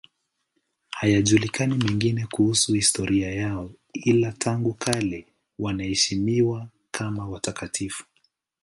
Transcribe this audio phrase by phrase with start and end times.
[0.89, 5.27] Hayajulikani mengine kuhusu historia yao, ila tangu kale
[5.59, 8.05] wanaheshimiwa kama watakatifu.